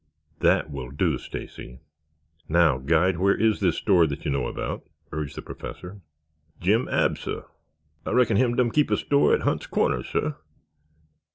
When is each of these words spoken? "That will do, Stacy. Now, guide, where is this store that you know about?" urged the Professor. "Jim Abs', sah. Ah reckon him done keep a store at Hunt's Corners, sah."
"That 0.39 0.71
will 0.71 0.89
do, 0.89 1.19
Stacy. 1.19 1.77
Now, 2.49 2.79
guide, 2.79 3.19
where 3.19 3.35
is 3.35 3.59
this 3.59 3.77
store 3.77 4.07
that 4.07 4.25
you 4.25 4.31
know 4.31 4.47
about?" 4.47 4.81
urged 5.11 5.35
the 5.37 5.43
Professor. 5.43 6.01
"Jim 6.59 6.87
Abs', 6.87 7.19
sah. 7.19 7.43
Ah 8.07 8.09
reckon 8.09 8.35
him 8.35 8.55
done 8.55 8.71
keep 8.71 8.89
a 8.89 8.97
store 8.97 9.35
at 9.35 9.41
Hunt's 9.41 9.67
Corners, 9.67 10.09
sah." 10.09 10.33